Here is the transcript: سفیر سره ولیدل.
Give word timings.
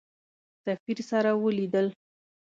سفیر 0.65 0.99
سره 1.09 1.31
ولیدل. 1.43 1.87